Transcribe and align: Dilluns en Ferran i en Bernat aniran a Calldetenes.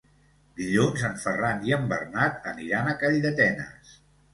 Dilluns 0.61 1.03
en 1.11 1.21
Ferran 1.25 1.63
i 1.69 1.77
en 1.79 1.87
Bernat 1.95 2.51
aniran 2.57 2.91
a 2.97 3.01
Calldetenes. 3.07 3.99